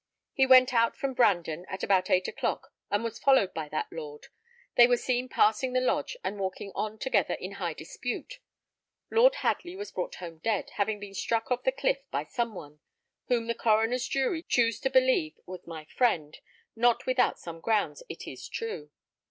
He 0.33 0.47
went 0.47 0.73
out 0.73 0.97
from 0.97 1.13
Brandon 1.13 1.63
at 1.69 1.83
about 1.83 2.09
eight 2.09 2.27
o'clock, 2.27 2.73
and 2.89 3.03
was 3.03 3.19
followed 3.19 3.53
by 3.53 3.69
that 3.69 3.85
lord: 3.91 4.29
they 4.75 4.87
were 4.87 4.97
seen 4.97 5.29
passing 5.29 5.73
the 5.73 5.79
lodge, 5.79 6.17
and 6.23 6.39
walking 6.39 6.71
on 6.73 6.97
together 6.97 7.35
in 7.35 7.51
high 7.51 7.73
dispute. 7.73 8.39
Lord 9.11 9.35
Hadley 9.35 9.75
was 9.75 9.91
brought 9.91 10.15
home 10.15 10.39
dead, 10.39 10.71
having 10.77 10.99
been 10.99 11.13
struck 11.13 11.51
over 11.51 11.61
the 11.63 11.71
cliff 11.71 11.99
by 12.09 12.23
some 12.23 12.55
one, 12.55 12.79
whom 13.27 13.45
the 13.45 13.53
coroner's 13.53 14.07
jury 14.07 14.41
choose 14.41 14.79
to 14.79 14.89
believe 14.89 15.37
was 15.45 15.67
my 15.67 15.85
friend: 15.85 16.39
not 16.75 17.05
without 17.05 17.37
some 17.37 17.59
grounds, 17.59 18.01
it 18.09 18.25
is 18.25 18.49
true." 18.49 18.89